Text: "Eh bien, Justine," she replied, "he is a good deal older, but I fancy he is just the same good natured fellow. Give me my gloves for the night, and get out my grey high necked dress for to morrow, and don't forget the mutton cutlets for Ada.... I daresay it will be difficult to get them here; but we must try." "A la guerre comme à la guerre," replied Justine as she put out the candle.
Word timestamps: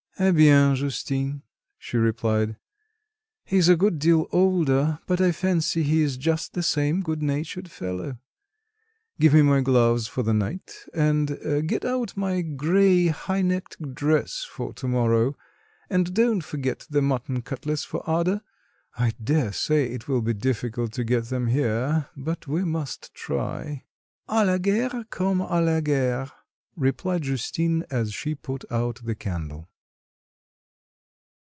"Eh 0.19 0.29
bien, 0.29 0.75
Justine," 0.75 1.41
she 1.79 1.97
replied, 1.97 2.55
"he 3.43 3.57
is 3.57 3.67
a 3.69 3.75
good 3.75 3.97
deal 3.97 4.27
older, 4.31 4.99
but 5.07 5.19
I 5.19 5.31
fancy 5.31 5.81
he 5.81 6.03
is 6.03 6.15
just 6.15 6.53
the 6.53 6.61
same 6.61 7.01
good 7.01 7.23
natured 7.23 7.71
fellow. 7.71 8.19
Give 9.19 9.33
me 9.33 9.41
my 9.41 9.61
gloves 9.61 10.07
for 10.07 10.21
the 10.21 10.33
night, 10.35 10.85
and 10.93 11.67
get 11.67 11.85
out 11.85 12.15
my 12.15 12.43
grey 12.43 13.07
high 13.07 13.41
necked 13.41 13.95
dress 13.95 14.47
for 14.47 14.73
to 14.73 14.87
morrow, 14.87 15.35
and 15.89 16.13
don't 16.13 16.41
forget 16.43 16.85
the 16.87 17.01
mutton 17.01 17.41
cutlets 17.41 17.83
for 17.83 18.03
Ada.... 18.07 18.43
I 18.99 19.13
daresay 19.23 19.91
it 19.91 20.07
will 20.07 20.21
be 20.21 20.35
difficult 20.35 20.91
to 20.93 21.03
get 21.03 21.29
them 21.29 21.47
here; 21.47 22.09
but 22.15 22.47
we 22.47 22.63
must 22.63 23.11
try." 23.15 23.85
"A 24.27 24.45
la 24.45 24.59
guerre 24.59 25.03
comme 25.09 25.39
à 25.39 25.65
la 25.65 25.79
guerre," 25.81 26.31
replied 26.75 27.23
Justine 27.23 27.85
as 27.89 28.13
she 28.13 28.35
put 28.35 28.65
out 28.69 28.99
the 29.03 29.15
candle. 29.15 29.67